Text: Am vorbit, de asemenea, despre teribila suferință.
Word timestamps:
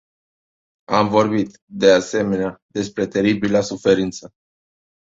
Am 0.91 1.09
vorbit, 1.09 1.59
de 1.67 1.91
asemenea, 1.91 2.59
despre 2.67 3.07
teribila 3.07 3.61
suferință. 3.61 4.33